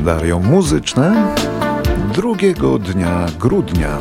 kalendarium 0.00 0.46
muzyczne 0.46 1.34
drugiego 2.14 2.78
dnia 2.78 3.26
grudnia. 3.38 3.98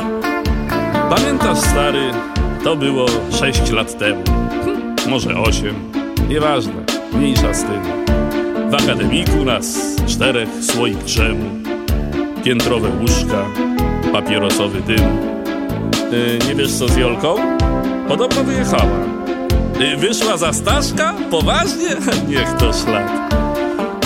Pamiętasz, 1.10 1.58
stary, 1.58 2.12
to 2.64 2.76
było 2.76 3.06
6 3.32 3.72
lat 3.72 3.98
temu. 3.98 4.24
Może 5.10 5.36
8. 5.36 5.76
Nieważne, 6.30 6.74
mniejsza 7.14 7.54
z 7.54 7.64
tym. 7.64 7.82
W 8.70 8.74
akademiku 8.74 9.46
nas 9.46 9.96
czterech 10.08 10.50
słoik 10.62 10.98
drzemu, 10.98 11.46
piętrowe 12.44 12.90
łóżka, 13.02 13.46
papierosowy 14.12 14.82
dym. 14.82 15.06
Yy, 16.12 16.40
nie 16.48 16.56
wiesz 16.56 16.72
co 16.72 16.88
z 16.88 16.98
Jolką? 16.98 17.36
Podobno 18.08 18.44
wyjechała. 18.44 19.00
Yy, 19.80 19.98
wyszła 19.98 20.38
za 20.38 20.54
Staszka? 20.54 21.14
Poważnie? 21.32 21.90
Niech 22.30 22.54
to 22.54 22.74
szlak. 22.74 23.30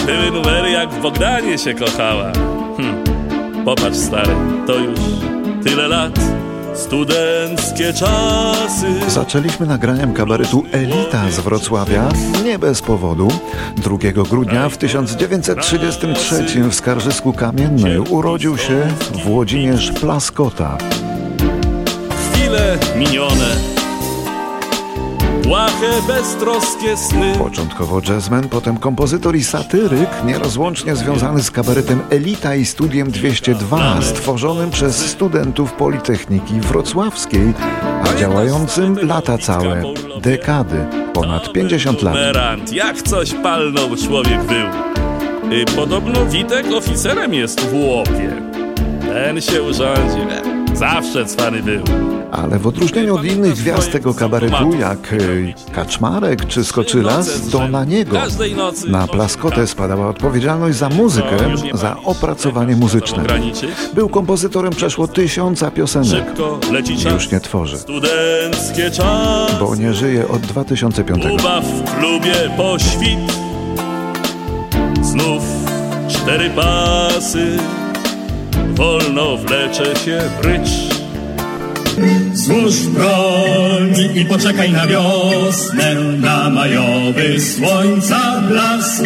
Były 0.05 0.31
numery 0.31 0.62
jak 0.83 0.93
w 0.93 1.01
Bogdanie 1.01 1.57
się 1.57 1.73
kochała. 1.73 2.31
Hm. 2.77 3.03
Popatrz 3.65 3.97
stary, 3.97 4.35
to 4.67 4.75
już 4.75 4.99
tyle 5.63 5.87
lat. 5.87 6.19
Studenckie 6.73 7.93
czasy. 7.93 8.87
Zaczęliśmy 9.07 9.65
nagraniem 9.65 10.13
kabaretu 10.13 10.63
Elita 10.71 11.31
z 11.31 11.39
Wrocławia 11.39 12.09
nie 12.43 12.59
bez 12.59 12.81
powodu. 12.81 13.27
2 13.77 13.97
grudnia 14.29 14.69
w 14.69 14.77
1933 14.77 16.69
w 16.69 16.75
Skarżysku 16.75 17.33
Kamiennej 17.33 17.99
urodził 17.99 18.57
się 18.57 18.87
Włodzimierz 19.25 19.91
Plaskota. 19.91 20.77
Chwile 22.31 22.77
minione 22.95 23.82
Błahe, 25.53 26.01
beztroskie 26.07 26.97
sny. 26.97 27.33
Początkowo 27.37 28.01
jazzman, 28.09 28.49
potem 28.49 28.77
kompozytor 28.77 29.35
i 29.35 29.43
satyryk, 29.43 30.09
nierozłącznie 30.25 30.95
związany 30.95 31.43
z 31.43 31.51
kabaretem 31.51 31.99
Elita 32.09 32.55
i 32.55 32.65
Studiem 32.65 33.11
202, 33.11 34.01
stworzonym 34.01 34.71
przez 34.71 35.11
studentów 35.11 35.73
Politechniki 35.73 36.59
Wrocławskiej, 36.59 37.53
a 38.03 38.19
działającym 38.19 39.07
lata 39.07 39.37
całe, 39.37 39.83
dekady, 40.21 40.85
ponad 41.13 41.51
50 41.51 42.01
lat. 42.01 42.15
Jak 42.71 43.01
coś 43.01 43.33
palnął 43.33 43.95
człowiek 43.95 44.43
był. 44.43 44.67
Y, 45.51 45.65
podobno 45.75 46.25
Witek 46.25 46.65
oficerem 46.77 47.33
jest 47.33 47.61
w 47.61 47.73
łopie. 47.73 48.41
Ten 49.01 49.41
się 49.41 49.63
urządzi. 49.63 50.52
Zawsze 50.73 51.25
cwany 51.25 51.63
był. 51.63 51.83
Ale 52.31 52.59
w 52.59 52.67
odróżnieniu 52.67 53.15
od 53.15 53.25
innych 53.25 53.53
gwiazd 53.53 53.91
tego 53.91 54.13
kabaretu, 54.13 54.73
jak 54.79 55.13
e, 55.13 55.17
Kaczmarek 55.71 56.47
czy 56.47 56.63
Skoczylas, 56.63 57.49
to 57.51 57.67
na 57.67 57.85
niego, 57.85 58.17
na 58.87 59.07
Plaskotę 59.07 59.67
spadała 59.67 60.07
odpowiedzialność 60.07 60.77
za 60.77 60.89
muzykę, 60.89 61.37
za 61.73 61.97
opracowanie 62.03 62.75
muzyczne. 62.75 63.23
Był 63.93 64.09
kompozytorem 64.09 64.73
przeszło 64.73 65.07
tysiąca 65.07 65.71
piosenek. 65.71 66.25
Już 67.13 67.31
nie 67.31 67.39
tworzy, 67.39 67.77
bo 69.59 69.75
nie 69.75 69.93
żyje 69.93 70.27
od 70.27 70.41
2005. 70.41 71.25
Ubaw 71.25 71.65
w 71.65 71.97
klubie 71.99 72.33
poświt, 72.57 73.19
znów 75.01 75.43
cztery 76.09 76.49
pasy 76.49 77.57
wolno 78.75 79.37
wlecze 79.37 79.95
się 79.95 80.21
brycz. 80.41 80.69
Złóż 82.33 82.87
broń 82.87 83.93
i 84.15 84.25
poczekaj 84.25 84.71
na 84.71 84.87
wiosnę, 84.87 85.95
na 85.95 86.49
majowy 86.49 87.41
słońca 87.41 88.41
blask. 88.41 89.03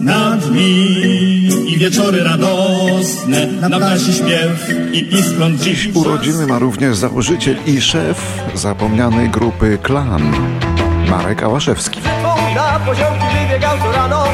Na 0.00 0.36
dni 0.36 1.48
i 1.66 1.78
wieczory 1.78 2.24
radosne, 2.24 3.46
na 3.46 3.78
ptasi 3.78 4.12
śpiew 4.12 4.68
i 4.92 5.04
piskląt 5.04 5.60
Dziś 5.60 5.88
urodziny 5.94 6.46
ma 6.46 6.58
również 6.58 6.96
założyciel 6.96 7.56
i 7.66 7.80
szef 7.80 8.42
zapomnianej 8.54 9.30
grupy 9.30 9.78
Klan, 9.82 10.32
Marek 11.10 11.42
Ałaszewski. 11.42 12.00
Na 12.54 12.80
poziomki 12.86 13.24
wybiegał 13.42 13.78
co 13.78 13.92
rano, 13.92 14.24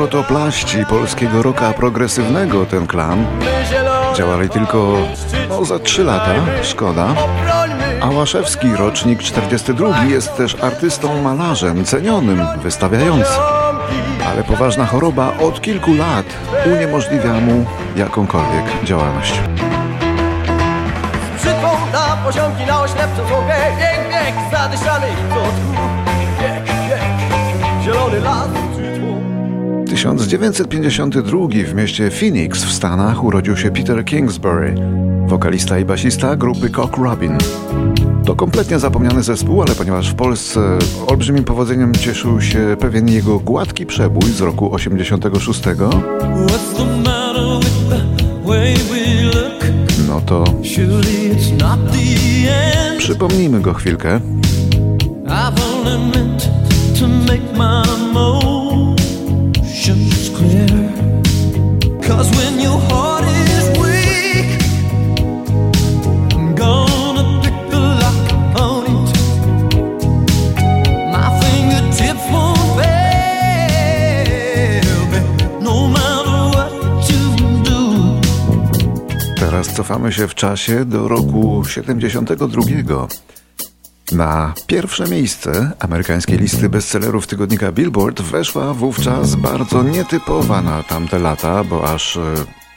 protoplaści 0.00 0.86
polskiego 0.86 1.42
roka 1.42 1.72
progresywnego 1.72 2.66
ten 2.66 2.86
klan. 2.86 3.26
Działali 4.16 4.48
tylko 4.48 4.96
no, 5.48 5.64
za 5.64 5.78
trzy 5.78 6.04
lata, 6.04 6.34
szkoda. 6.62 7.14
A 8.00 8.10
Łaszewski, 8.10 8.76
rocznik 8.76 9.22
42, 9.22 10.04
jest 10.04 10.36
też 10.36 10.56
artystą 10.62 11.22
malarzem, 11.22 11.84
cenionym, 11.84 12.46
wystawiającym 12.62 13.42
ale 14.26 14.44
poważna 14.44 14.86
choroba 14.86 15.32
od 15.38 15.60
kilku 15.60 15.94
lat 15.94 16.26
uniemożliwia 16.66 17.32
mu 17.32 17.64
jakąkolwiek 17.96 18.64
działalność. 18.84 19.40
Brzytwą 21.36 21.68
na 21.92 22.16
poziomki, 22.24 22.66
na 22.66 22.88
słowę 23.28 23.54
Bieg, 23.78 24.08
bieg, 24.10 24.34
zadyszany 24.52 25.06
1952 30.00 31.48
w 31.66 31.74
mieście 31.74 32.10
Phoenix 32.10 32.64
w 32.64 32.72
Stanach 32.72 33.24
urodził 33.24 33.56
się 33.56 33.70
Peter 33.70 34.04
Kingsbury, 34.04 34.74
wokalista 35.26 35.78
i 35.78 35.84
basista 35.84 36.36
grupy 36.36 36.70
Cock 36.70 36.96
Robin. 36.96 37.38
To 38.24 38.34
kompletnie 38.34 38.78
zapomniany 38.78 39.22
zespół, 39.22 39.62
ale 39.62 39.74
ponieważ 39.74 40.10
w 40.10 40.14
Polsce 40.14 40.78
olbrzymim 41.06 41.44
powodzeniem 41.44 41.94
cieszył 41.94 42.40
się 42.40 42.76
pewien 42.80 43.08
jego 43.08 43.38
gładki 43.38 43.86
przebój 43.86 44.30
z 44.30 44.40
roku 44.40 44.74
86, 44.74 45.62
no 50.08 50.20
to 50.20 50.44
przypomnijmy 52.98 53.60
go 53.60 53.74
chwilkę. 53.74 54.20
Cause 55.26 55.84
when 55.84 56.10
your 58.00 58.30
heart 58.30 58.49
is 62.18 62.40
cofamy 79.80 80.12
się 80.12 80.28
w 80.28 80.34
czasie 80.34 80.84
do 80.84 81.08
roku 81.08 81.64
72. 81.64 83.06
Na 84.12 84.52
pierwsze 84.66 85.08
miejsce 85.08 85.72
amerykańskiej 85.78 86.38
listy 86.38 86.68
bestsellerów 86.68 87.26
tygodnika 87.26 87.72
Billboard 87.72 88.22
weszła 88.22 88.74
wówczas 88.74 89.34
bardzo 89.34 89.82
nietypowa 89.82 90.62
na 90.62 90.82
tamte 90.82 91.18
lata, 91.18 91.64
bo 91.64 91.92
aż 91.92 92.18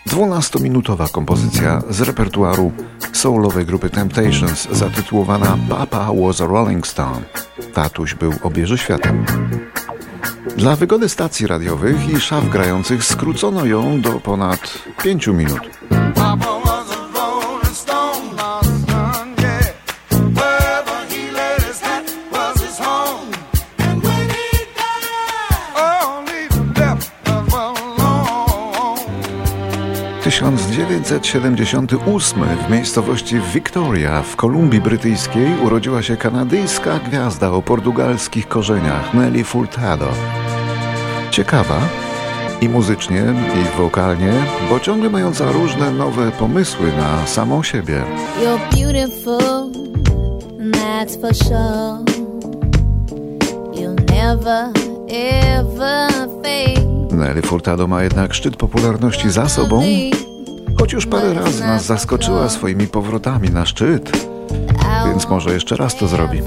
12-minutowa 0.09 1.05
e, 1.05 1.09
kompozycja 1.09 1.81
z 1.89 2.01
repertuaru 2.01 2.71
soulowej 3.13 3.65
grupy 3.65 3.89
Temptations 3.89 4.67
zatytułowana 4.71 5.57
Papa 5.69 6.11
was 6.21 6.41
a 6.41 6.45
Rolling 6.45 6.87
Stone. 6.87 7.21
Tatuś 7.73 8.13
był 8.15 8.33
obieży 8.43 8.77
światem. 8.77 9.25
Dla 10.57 10.75
wygody 10.75 11.09
stacji 11.09 11.47
radiowych 11.47 12.09
i 12.09 12.19
szaf 12.19 12.49
grających 12.49 13.03
skrócono 13.03 13.65
ją 13.65 14.01
do 14.01 14.11
ponad 14.11 14.59
5 15.03 15.27
minut. 15.27 15.61
Tysiąc 30.33 30.71
dziewięćset 30.71 31.27
siedemdziesiąty 31.27 31.97
ósmy 31.97 32.45
w 32.45 32.71
miejscowości 32.71 33.35
Victoria 33.53 34.21
w 34.21 34.35
Kolumbii 34.35 34.81
Brytyjskiej 34.81 35.47
urodziła 35.65 36.01
się 36.01 36.17
kanadyjska 36.17 36.99
gwiazda 36.99 37.51
o 37.51 37.61
portugalskich 37.61 38.47
korzeniach 38.47 39.13
Nelly 39.13 39.43
Furtado. 39.43 40.07
Ciekawa 41.31 41.79
i 42.61 42.69
muzycznie, 42.69 43.23
i 43.55 43.77
wokalnie, 43.77 44.33
bo 44.69 44.79
ciągle 44.79 45.09
mająca 45.09 45.51
różne 45.51 45.91
nowe 45.91 46.31
pomysły 46.31 46.91
na 46.97 47.27
samą 47.27 47.63
siebie. 47.63 48.03
You're 48.41 48.75
beautiful, 48.75 49.71
that's 50.71 51.21
for 51.21 51.35
sure. 51.35 52.03
You'll 53.73 54.11
never 54.11 54.83
Nelly 57.13 57.41
Furtado 57.41 57.87
ma 57.87 58.03
jednak 58.03 58.33
szczyt 58.33 58.55
popularności 58.55 59.31
za 59.31 59.49
sobą, 59.49 59.83
choć 60.83 60.93
już 60.93 61.05
parę 61.05 61.33
razy 61.33 61.63
nas 61.63 61.85
zaskoczyła 61.85 62.49
swoimi 62.49 62.87
powrotami 62.87 63.49
na 63.49 63.65
szczyt, 63.65 64.27
więc 65.05 65.29
może 65.29 65.53
jeszcze 65.53 65.75
raz 65.75 65.95
to 65.97 66.07
zrobi. 66.07 66.41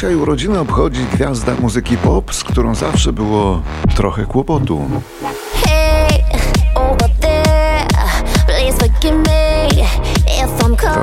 Dzisiaj 0.00 0.14
urodziny 0.14 0.58
obchodzi 0.58 1.04
gwiazda 1.12 1.52
muzyki 1.60 1.96
pop, 1.96 2.34
z 2.34 2.44
którą 2.44 2.74
zawsze 2.74 3.12
było 3.12 3.62
trochę 3.96 4.26
kłopotu. 4.26 4.80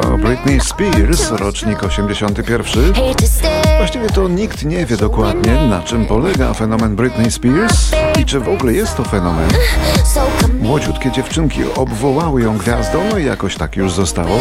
To 0.01 0.17
Britney 0.17 0.59
Spears, 0.59 1.31
rocznik 1.31 1.83
81. 1.83 2.94
Właściwie 3.77 4.09
to 4.09 4.27
nikt 4.27 4.65
nie 4.65 4.85
wie 4.85 4.97
dokładnie, 4.97 5.67
na 5.69 5.81
czym 5.81 6.05
polega 6.05 6.53
fenomen 6.53 6.95
Britney 6.95 7.31
Spears 7.31 7.91
i 8.19 8.25
czy 8.25 8.39
w 8.39 8.49
ogóle 8.49 8.73
jest 8.73 8.97
to 8.97 9.03
fenomen. 9.03 9.49
Młodziutkie 10.61 11.11
dziewczynki 11.11 11.59
obwołały 11.75 12.41
ją 12.41 12.57
gwiazdą, 12.57 12.99
no 13.11 13.17
i 13.17 13.25
jakoś 13.25 13.55
tak 13.55 13.75
już 13.75 13.94
zostało. 13.94 14.39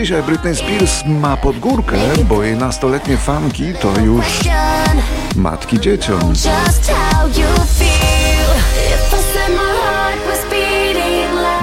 Dzisiaj 0.00 0.22
Britney 0.22 0.56
Spears 0.56 1.04
ma 1.06 1.36
podgórkę, 1.36 1.96
bo 2.28 2.42
jej 2.42 2.56
nastoletnie 2.56 3.16
fanki 3.16 3.74
to 3.80 4.00
już 4.00 4.24
matki 5.36 5.80
dzieciom. 5.80 6.32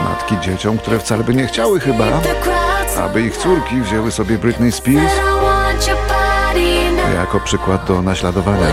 Matki 0.04 0.36
dzieciom, 0.40 0.78
które 0.78 1.00
wcale 1.00 1.24
by 1.24 1.34
nie 1.34 1.48
chciały 1.48 1.80
chyba, 1.80 2.06
aby 2.98 3.22
ich 3.22 3.38
córki 3.38 3.82
wzięły 3.82 4.12
sobie 4.12 4.38
Britney 4.38 4.72
Spears 4.72 5.14
jako 7.14 7.40
przykład 7.40 7.86
do 7.86 8.02
naśladowania. 8.02 8.68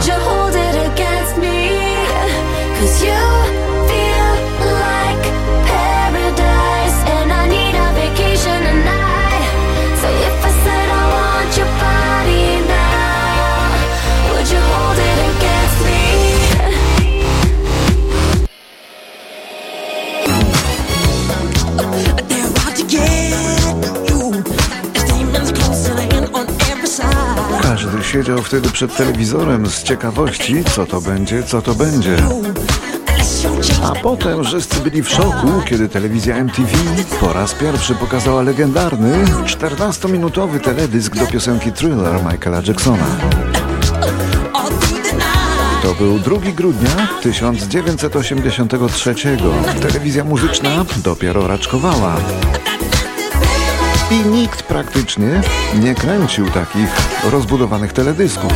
Siedział 28.15 28.43
wtedy 28.43 28.71
przed 28.71 28.97
telewizorem 28.97 29.67
z 29.67 29.83
ciekawości, 29.83 30.65
co 30.65 30.87
to 30.87 31.01
będzie, 31.01 31.43
co 31.43 31.63
to 31.63 31.75
będzie. 31.75 32.17
A 33.83 33.93
potem 34.03 34.45
wszyscy 34.45 34.81
byli 34.81 35.03
w 35.03 35.09
szoku, 35.09 35.49
kiedy 35.69 35.89
telewizja 35.89 36.37
MTV 36.37 36.69
po 37.21 37.33
raz 37.33 37.55
pierwszy 37.55 37.95
pokazała 37.95 38.43
legendarny 38.43 39.25
14-minutowy 39.47 40.61
teledysk 40.61 41.17
do 41.17 41.27
piosenki 41.27 41.73
Thriller 41.73 42.15
Michaela 42.33 42.63
Jacksona. 42.67 43.07
To 45.83 45.95
był 45.95 46.19
2 46.19 46.37
grudnia 46.57 47.09
1983. 47.23 49.15
Telewizja 49.83 50.25
muzyczna 50.25 50.85
dopiero 51.05 51.47
raczkowała. 51.47 52.17
I 54.11 54.29
nikt 54.29 54.63
praktycznie 54.63 55.41
nie 55.81 55.95
kręcił 55.95 56.51
takich 56.51 56.89
rozbudowanych 57.31 57.93
teledysków. 57.93 58.53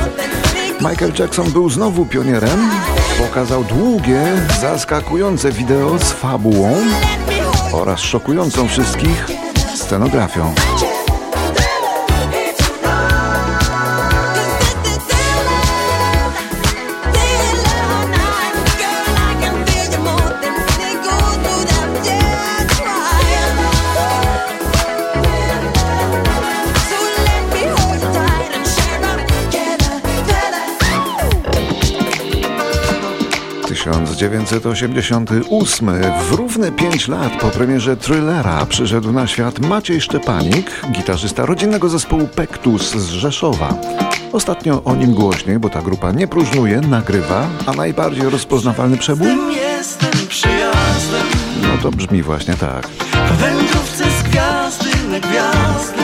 Michael 0.80 1.12
Jackson 1.18 1.50
był 1.50 1.70
znowu 1.70 2.06
pionierem, 2.06 2.70
pokazał 3.18 3.64
długie, 3.64 4.22
zaskakujące 4.60 5.52
wideo 5.52 5.98
z 5.98 6.12
fabułą 6.12 6.76
oraz 7.72 8.00
szokującą 8.00 8.68
wszystkich 8.68 9.26
scenografią. 9.74 10.54
1988, 34.18 35.90
w 36.28 36.32
równe 36.32 36.72
5 36.72 37.08
lat 37.08 37.32
po 37.40 37.48
premierze 37.48 37.96
Thrillera 37.96 38.66
przyszedł 38.66 39.12
na 39.12 39.26
świat 39.26 39.58
Maciej 39.58 40.00
Szczepanik, 40.00 40.70
gitarzysta 40.92 41.46
rodzinnego 41.46 41.88
zespołu 41.88 42.28
Pektus 42.28 42.90
z 42.94 43.10
Rzeszowa. 43.10 43.74
Ostatnio 44.32 44.84
o 44.84 44.94
nim 44.94 45.14
głośniej, 45.14 45.58
bo 45.58 45.68
ta 45.68 45.82
grupa 45.82 46.12
nie 46.12 46.28
próżnuje, 46.28 46.80
nagrywa, 46.80 47.46
a 47.66 47.72
najbardziej 47.72 48.30
rozpoznawalny 48.30 48.96
przebój? 48.96 49.28
No 51.62 51.68
to 51.82 51.90
brzmi 51.90 52.22
właśnie 52.22 52.54
tak. 52.54 52.88
Wędrówce 53.38 54.04
z 54.04 54.22
gwiazdy 54.22 54.90
na 55.10 55.20
gwiazdy 55.20 55.97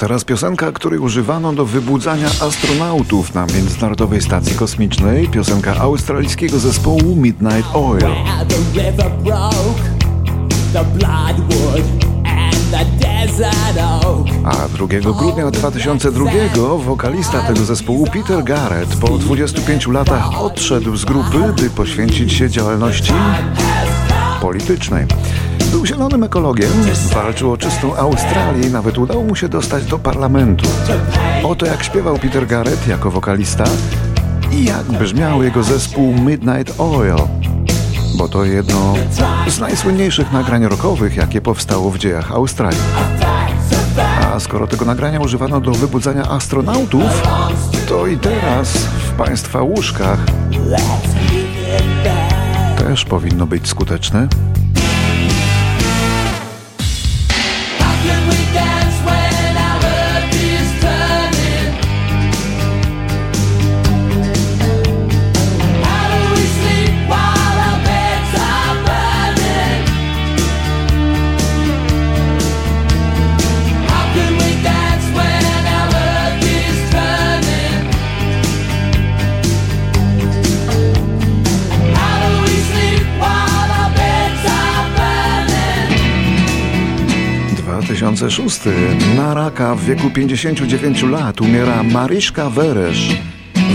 teraz 0.00 0.24
piosenka, 0.24 0.72
której 0.72 0.98
używano 0.98 1.52
do 1.52 1.66
wybudzania 1.66 2.26
astronautów 2.26 3.34
na 3.34 3.46
Międzynarodowej 3.46 4.22
Stacji 4.22 4.56
Kosmicznej. 4.56 5.28
Piosenka 5.28 5.76
australijskiego 5.76 6.58
zespołu 6.58 7.16
Midnight 7.16 7.70
Oil. 7.74 8.04
A 14.44 14.68
2 14.68 15.12
grudnia 15.12 15.50
2002 15.50 16.30
wokalista 16.76 17.42
tego 17.42 17.64
zespołu 17.64 18.06
Peter 18.06 18.44
Garrett 18.44 18.96
po 18.96 19.18
25 19.18 19.86
latach 19.86 20.42
odszedł 20.42 20.96
z 20.96 21.04
grupy, 21.04 21.52
by 21.56 21.70
poświęcić 21.70 22.32
się 22.32 22.50
działalności 22.50 23.12
politycznej. 24.40 25.06
Był 25.70 25.86
zielonym 25.86 26.24
ekologiem, 26.24 26.70
walczył 27.14 27.52
o 27.52 27.56
czystą 27.56 27.96
Australię 27.96 28.68
i 28.68 28.70
nawet 28.70 28.98
udało 28.98 29.24
mu 29.24 29.36
się 29.36 29.48
dostać 29.48 29.84
do 29.84 29.98
parlamentu. 29.98 30.68
Oto 31.44 31.66
jak 31.66 31.82
śpiewał 31.84 32.18
Peter 32.18 32.46
Garrett 32.46 32.86
jako 32.86 33.10
wokalista 33.10 33.64
i 34.52 34.64
jak 34.64 34.84
brzmiał 34.84 35.42
jego 35.42 35.62
zespół 35.62 36.12
Midnight 36.12 36.80
Oil, 36.80 37.16
bo 38.18 38.28
to 38.28 38.44
jedno 38.44 38.94
z 39.48 39.60
najsłynniejszych 39.60 40.32
nagrań 40.32 40.66
rockowych, 40.66 41.16
jakie 41.16 41.40
powstało 41.40 41.90
w 41.90 41.98
dziejach 41.98 42.32
Australii. 42.32 42.80
A 44.34 44.40
skoro 44.40 44.66
tego 44.66 44.84
nagrania 44.84 45.20
używano 45.20 45.60
do 45.60 45.72
wybudzania 45.72 46.22
astronautów, 46.22 47.22
to 47.88 48.06
i 48.06 48.18
teraz 48.18 48.68
w 48.78 49.10
Państwa 49.10 49.62
łóżkach 49.62 50.18
też 52.78 53.04
powinno 53.04 53.46
być 53.46 53.68
skuteczne. 53.68 54.28
2006 88.30 88.60
na 89.16 89.34
raka 89.34 89.74
w 89.74 89.84
wieku 89.84 90.10
59 90.10 91.02
lat 91.02 91.40
umiera 91.40 91.82
Mariszka 91.82 92.50
Weresz, 92.50 93.16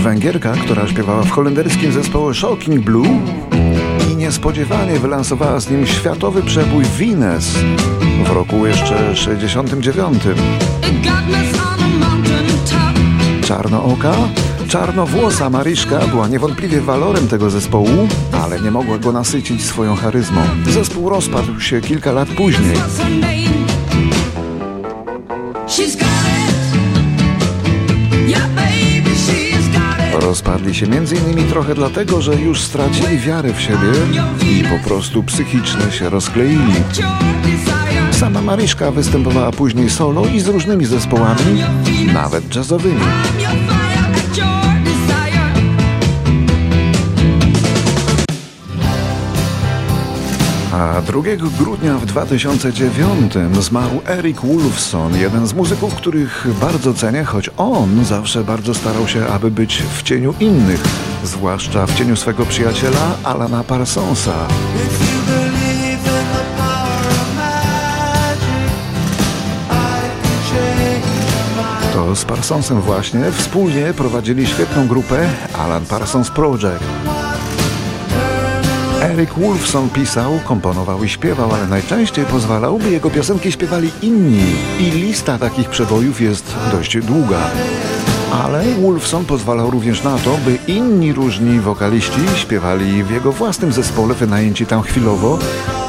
Węgierka, 0.02 0.52
która 0.52 0.88
śpiewała 0.88 1.22
w 1.22 1.30
holenderskim 1.30 1.92
zespole 1.92 2.34
Shocking 2.34 2.84
Blue 2.84 3.20
i 4.12 4.16
niespodziewanie 4.16 4.98
wylansowała 4.98 5.60
z 5.60 5.70
nim 5.70 5.86
światowy 5.86 6.42
przebój 6.42 6.84
Venus 6.84 7.44
w 8.24 8.30
roku 8.30 8.66
jeszcze 8.66 9.16
69. 9.16 10.22
Czarnooka? 13.44 14.14
Czarnowłosa 14.68 15.50
Mariszka 15.50 15.98
była 15.98 16.28
niewątpliwie 16.28 16.80
walorem 16.80 17.28
tego 17.28 17.50
zespołu, 17.50 18.08
ale 18.44 18.60
nie 18.60 18.70
mogła 18.70 18.98
go 18.98 19.12
nasycić 19.12 19.64
swoją 19.64 19.96
charyzmą. 19.96 20.40
Zespół 20.66 21.08
rozpadł 21.08 21.60
się 21.60 21.80
kilka 21.80 22.12
lat 22.12 22.28
później. 22.28 22.76
Rozpadli 30.20 30.74
się 30.74 30.86
m.in. 30.86 31.48
trochę 31.48 31.74
dlatego, 31.74 32.22
że 32.22 32.34
już 32.34 32.60
stracili 32.60 33.18
wiarę 33.18 33.52
w 33.52 33.60
siebie 33.60 33.92
i 34.50 34.64
po 34.64 34.88
prostu 34.88 35.22
psychicznie 35.22 35.92
się 35.92 36.10
rozkleili. 36.10 36.74
Sama 38.10 38.42
Mariszka 38.42 38.90
występowała 38.90 39.52
później 39.52 39.90
solo 39.90 40.26
i 40.26 40.40
z 40.40 40.48
różnymi 40.48 40.84
zespołami, 40.84 41.62
nawet 42.12 42.54
jazzowymi. 42.56 43.00
A 50.76 51.02
2 51.02 51.22
grudnia 51.58 51.98
w 51.98 52.06
2009 52.06 53.34
zmarł 53.60 54.00
Eric 54.06 54.40
Wolfson, 54.40 55.16
jeden 55.16 55.46
z 55.46 55.54
muzyków, 55.54 55.94
których 55.94 56.46
bardzo 56.60 56.94
cenię, 56.94 57.24
choć 57.24 57.50
on 57.56 58.04
zawsze 58.04 58.44
bardzo 58.44 58.74
starał 58.74 59.08
się, 59.08 59.26
aby 59.26 59.50
być 59.50 59.82
w 59.82 60.02
cieniu 60.02 60.34
innych, 60.40 60.84
zwłaszcza 61.24 61.86
w 61.86 61.94
cieniu 61.94 62.16
swego 62.16 62.46
przyjaciela 62.46 63.16
Alana 63.24 63.64
Parsonsa. 63.64 64.32
To 71.92 72.16
z 72.16 72.24
Parsonsem 72.24 72.80
właśnie 72.80 73.32
wspólnie 73.32 73.94
prowadzili 73.96 74.46
świetną 74.46 74.88
grupę 74.88 75.28
Alan 75.58 75.86
Parsons 75.86 76.30
Project. 76.30 77.15
Eric 79.06 79.34
Wolfson 79.34 79.90
pisał, 79.90 80.40
komponował 80.44 81.04
i 81.04 81.08
śpiewał, 81.08 81.54
ale 81.54 81.66
najczęściej 81.66 82.24
pozwalał, 82.24 82.78
by 82.78 82.90
jego 82.90 83.10
piosenki 83.10 83.52
śpiewali 83.52 83.90
inni. 84.02 84.44
I 84.78 84.82
lista 84.82 85.38
takich 85.38 85.70
przebojów 85.70 86.20
jest 86.20 86.54
dość 86.72 86.98
długa. 86.98 87.38
Ale 88.44 88.64
Wolfson 88.64 89.24
pozwalał 89.24 89.70
również 89.70 90.02
na 90.02 90.18
to, 90.18 90.38
by 90.44 90.72
inni 90.72 91.12
różni 91.12 91.60
wokaliści 91.60 92.20
śpiewali 92.36 93.04
w 93.04 93.10
jego 93.10 93.32
własnym 93.32 93.72
zespole 93.72 94.14
wynajęci 94.14 94.66
tam 94.66 94.82
chwilowo, 94.82 95.38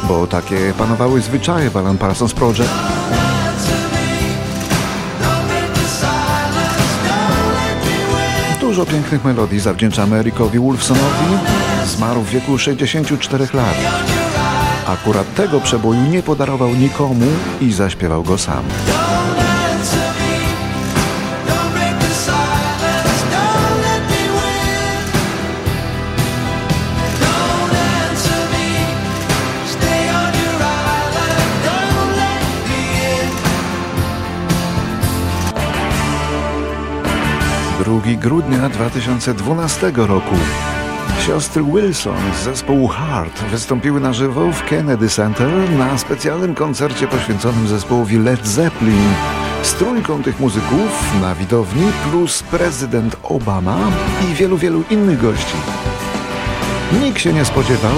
bo 0.08 0.28
takie 0.28 0.74
panowały 0.78 1.22
zwyczaje 1.22 1.70
w 1.70 1.78
Alan 1.78 1.98
Parsons 1.98 2.34
Project. 2.34 2.70
Dużo 8.78 8.92
pięknych 8.92 9.24
melodii 9.24 9.60
zawdzięczamy 9.60 10.16
Ericowi 10.16 10.60
Wolfsonowi. 10.60 11.38
Zmarł 11.86 12.22
w 12.22 12.30
wieku 12.30 12.58
64 12.58 13.48
lat. 13.54 13.76
Akurat 14.88 15.36
tego 15.36 15.60
przeboju 15.60 16.02
nie 16.02 16.24
podarował 16.24 16.76
nikomu 16.76 17.26
i 17.62 17.74
zaśpiewał 17.74 18.24
go 18.24 18.38
sam. 18.38 18.64
2 38.02 38.16
grudnia 38.16 38.70
2012 38.70 39.92
roku. 39.96 40.36
Siostry 41.26 41.64
Wilson 41.64 42.18
z 42.40 42.44
zespołu 42.44 42.88
Heart 42.88 43.44
wystąpiły 43.44 44.00
na 44.00 44.14
żywo 44.14 44.52
w 44.52 44.64
Kennedy 44.64 45.10
Center 45.10 45.50
na 45.78 45.98
specjalnym 45.98 46.56
koncercie 46.56 47.08
poświęconym 47.08 47.68
zespołowi 47.68 48.18
Led 48.18 48.48
Zeppelin. 48.48 49.14
Z 49.64 49.74
trójką 49.74 50.24
tych 50.24 50.40
muzyków 50.40 51.22
na 51.22 51.36
widowni 51.36 51.92
plus 52.12 52.44
prezydent 52.44 53.18
Obama 53.24 53.78
i 54.32 54.34
wielu, 54.34 54.58
wielu 54.58 54.84
innych 54.90 55.22
gości. 55.22 55.58
Nikt 57.04 57.20
się 57.20 57.34
nie 57.34 57.46
spodziewał, 57.46 57.96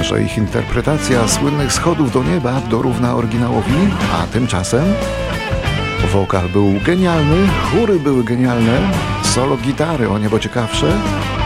że 0.00 0.22
ich 0.22 0.38
interpretacja 0.38 1.28
słynnych 1.28 1.72
schodów 1.72 2.12
do 2.12 2.22
nieba 2.22 2.60
dorówna 2.70 3.14
oryginałowi, 3.14 3.74
a 4.12 4.26
tymczasem 4.26 4.84
Wokal 6.12 6.48
był 6.48 6.74
genialny, 6.84 7.48
chóry 7.48 8.00
były 8.00 8.24
genialne, 8.24 8.80
solo 9.34 9.56
gitary 9.56 10.08
o 10.08 10.18
niebo 10.18 10.38
ciekawsze, 10.38 10.86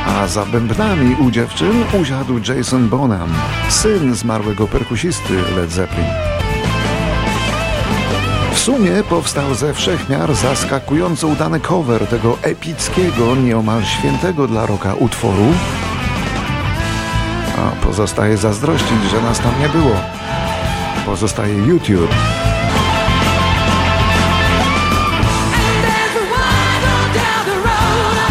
a 0.07 0.27
za 0.27 0.45
bębnami 0.45 1.17
u 1.21 1.31
dziewczyn 1.31 1.85
usiadł 2.03 2.39
Jason 2.39 2.89
Bonham, 2.89 3.29
syn 3.69 4.15
zmarłego 4.15 4.67
perkusisty 4.67 5.35
Led 5.57 5.71
Zeppelin. 5.71 6.11
W 8.53 8.59
sumie 8.59 8.91
powstał 9.09 9.55
ze 9.55 9.75
wszechmiar 9.75 10.35
zaskakująco 10.35 11.27
udany 11.27 11.61
cover 11.61 12.07
tego 12.07 12.39
epickiego, 12.43 13.37
nieomal 13.37 13.85
świętego 13.85 14.47
dla 14.47 14.67
roka 14.67 14.95
utworu. 14.95 15.47
A 17.59 17.85
pozostaje 17.85 18.37
zazdrościć, 18.37 19.11
że 19.11 19.23
nas 19.23 19.41
tam 19.41 19.53
nie 19.61 19.69
było. 19.69 19.97
Pozostaje 21.07 21.55
YouTube. 21.55 22.38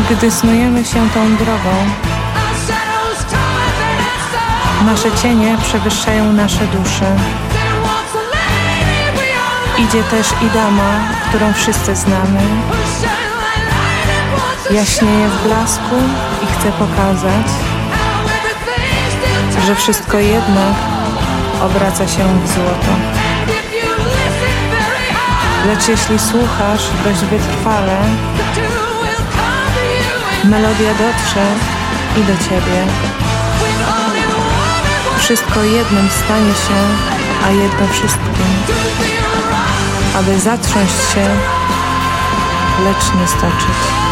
Gdy 0.10 0.32
snujemy 0.32 0.86
się 0.86 1.10
tą 1.10 1.36
drogą, 1.36 1.76
nasze 4.86 5.12
cienie 5.22 5.58
przewyższają 5.64 6.34
nasze 6.34 6.68
dusze. 6.68 7.16
Idzie 9.78 10.04
też 10.04 10.28
i 10.42 10.50
dama, 10.54 11.00
którą 11.30 11.54
wszyscy 11.54 11.96
znamy. 11.96 12.40
Jaśnieje 14.72 15.28
w 15.28 15.48
blasku 15.48 15.96
i 16.44 16.46
chce 16.46 16.72
pokazać, 16.72 17.48
że 19.66 19.76
wszystko 19.76 20.18
jednak 20.18 20.76
obraca 21.62 22.08
się 22.08 22.24
w 22.44 22.48
złoto. 22.48 22.92
Lecz 25.68 25.88
jeśli 25.88 26.20
słuchasz 26.20 26.90
dość 27.04 27.20
wytrwale, 27.20 27.98
Melodia 30.48 30.94
dotrze 30.94 31.46
i 32.18 32.24
do 32.24 32.44
ciebie. 32.44 32.86
Wszystko 35.20 35.64
jednym 35.64 36.10
stanie 36.10 36.54
się, 36.54 36.80
a 37.46 37.52
jedno 37.52 37.88
wszystkim. 37.92 38.46
Aby 40.18 40.40
zatrząść 40.40 41.14
się, 41.14 41.28
lecz 42.84 43.14
nie 43.22 43.28
stoczyć. 43.28 44.07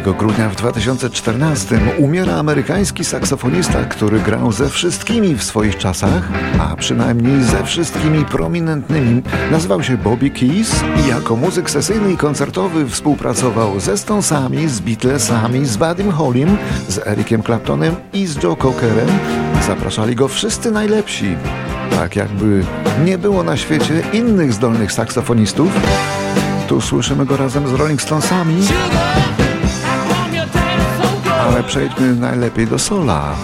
Grudnia 0.00 0.48
w 0.48 0.56
2014 0.56 1.80
umiera 1.98 2.36
amerykański 2.36 3.04
saksofonista, 3.04 3.84
który 3.84 4.20
grał 4.20 4.52
ze 4.52 4.68
wszystkimi 4.68 5.34
w 5.34 5.42
swoich 5.42 5.78
czasach, 5.78 6.28
a 6.60 6.76
przynajmniej 6.76 7.42
ze 7.42 7.64
wszystkimi 7.64 8.24
prominentnymi. 8.24 9.22
Nazywał 9.50 9.82
się 9.82 9.96
Bobby 9.96 10.30
Keys 10.30 10.82
i 11.04 11.08
jako 11.08 11.36
muzyk 11.36 11.70
sesyjny 11.70 12.12
i 12.12 12.16
koncertowy 12.16 12.88
współpracował 12.88 13.80
ze 13.80 13.98
Stonesami, 13.98 14.68
z 14.68 14.80
Beatlesami, 14.80 15.66
z 15.66 15.76
Buddym 15.76 16.12
Hollym, 16.12 16.56
z 16.88 17.06
Ericiem 17.06 17.42
Claptonem 17.42 17.96
i 18.12 18.26
z 18.26 18.42
Joe 18.42 18.56
Cockerem. 18.56 19.08
Zapraszali 19.66 20.14
go 20.14 20.28
wszyscy 20.28 20.70
najlepsi. 20.70 21.36
Tak 21.90 22.16
jakby 22.16 22.64
nie 23.04 23.18
było 23.18 23.42
na 23.42 23.56
świecie 23.56 24.02
innych 24.12 24.52
zdolnych 24.52 24.92
saksofonistów. 24.92 25.72
Tu 26.68 26.80
słyszymy 26.80 27.26
go 27.26 27.36
razem 27.36 27.68
z 27.68 27.72
Rolling 27.72 28.02
Stonesami 28.02 28.62
ale 31.48 31.62
przejdźmy 31.62 32.14
najlepiej 32.14 32.66
do 32.66 32.78
sola. 32.78 33.36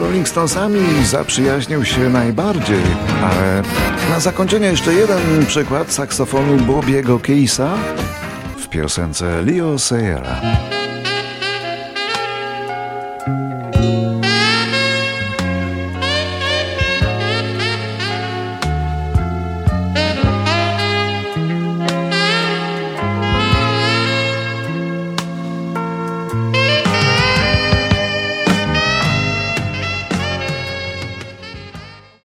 Rolling 0.00 0.28
Stonesami 0.28 1.04
zaprzyjaźnił 1.04 1.84
się 1.84 2.08
najbardziej, 2.10 2.82
ale 3.22 3.62
na 4.10 4.20
zakończenie 4.20 4.66
jeszcze 4.66 4.94
jeden 4.94 5.46
przykład 5.46 5.92
saksofonu 5.92 6.56
Bobiego 6.56 7.18
Keisa 7.18 7.74
w 8.58 8.68
piosence 8.68 9.42
Leo 9.42 9.78
Sayera. 9.78 10.40